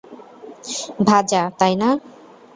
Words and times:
ভাজা, 1.07 1.41
তাই 1.59 1.73
না? 1.81 1.89